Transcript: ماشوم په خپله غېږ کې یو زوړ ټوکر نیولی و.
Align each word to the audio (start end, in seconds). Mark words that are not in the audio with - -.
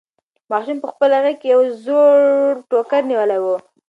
ماشوم 0.51 0.77
په 0.83 0.87
خپله 0.93 1.17
غېږ 1.23 1.37
کې 1.41 1.47
یو 1.53 1.61
زوړ 1.83 2.21
ټوکر 2.69 3.01
نیولی 3.11 3.39
و. 3.41 3.45